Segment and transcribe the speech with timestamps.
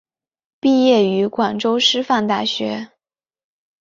[0.59, 2.89] 毕业于广州师范大学。